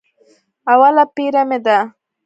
اوله 0.71 1.03
پېره 1.15 1.43
مې 1.49 1.59
ده. 1.65 1.77